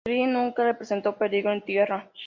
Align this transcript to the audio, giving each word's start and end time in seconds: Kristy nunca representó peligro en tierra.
Kristy 0.03 0.25
nunca 0.25 0.63
representó 0.63 1.15
peligro 1.15 1.51
en 1.53 1.61
tierra. 1.61 2.09